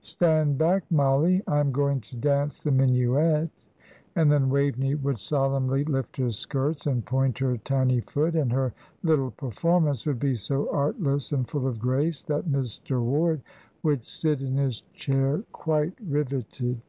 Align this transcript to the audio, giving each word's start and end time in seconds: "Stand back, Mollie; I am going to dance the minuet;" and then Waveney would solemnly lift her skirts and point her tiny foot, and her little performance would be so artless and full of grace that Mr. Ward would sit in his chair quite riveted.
"Stand 0.00 0.58
back, 0.58 0.82
Mollie; 0.90 1.40
I 1.46 1.60
am 1.60 1.70
going 1.70 2.00
to 2.00 2.16
dance 2.16 2.60
the 2.60 2.72
minuet;" 2.72 3.48
and 4.16 4.32
then 4.32 4.50
Waveney 4.50 4.96
would 4.96 5.20
solemnly 5.20 5.84
lift 5.84 6.16
her 6.16 6.32
skirts 6.32 6.88
and 6.88 7.06
point 7.06 7.38
her 7.38 7.58
tiny 7.58 8.00
foot, 8.00 8.34
and 8.34 8.50
her 8.52 8.74
little 9.04 9.30
performance 9.30 10.04
would 10.04 10.18
be 10.18 10.34
so 10.34 10.68
artless 10.72 11.30
and 11.30 11.46
full 11.48 11.68
of 11.68 11.78
grace 11.78 12.24
that 12.24 12.48
Mr. 12.48 13.00
Ward 13.00 13.40
would 13.84 14.04
sit 14.04 14.42
in 14.42 14.56
his 14.56 14.80
chair 14.94 15.44
quite 15.52 15.94
riveted. 16.04 16.80